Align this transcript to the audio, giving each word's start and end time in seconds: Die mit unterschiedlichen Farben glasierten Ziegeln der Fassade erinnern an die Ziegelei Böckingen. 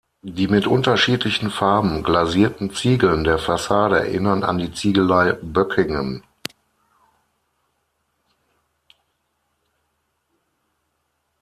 Die 0.23 0.47
mit 0.47 0.65
unterschiedlichen 0.65 1.51
Farben 1.51 2.01
glasierten 2.01 2.73
Ziegeln 2.73 3.23
der 3.23 3.37
Fassade 3.37 3.99
erinnern 3.99 4.43
an 4.43 4.57
die 4.57 4.73
Ziegelei 4.73 5.33
Böckingen. 5.43 6.23